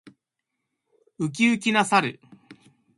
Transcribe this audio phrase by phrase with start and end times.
[1.19, 2.19] ウキウキな猿。